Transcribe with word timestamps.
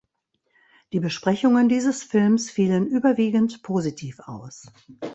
Die 0.93 0.99
Besprechungen 0.99 1.69
dieses 1.69 2.01
Films 2.01 2.49
fielen 2.49 2.87
überwiegend 2.87 3.61
positiv 3.61 4.17
aus. 4.21 4.65